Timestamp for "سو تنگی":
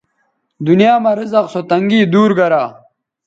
1.53-2.01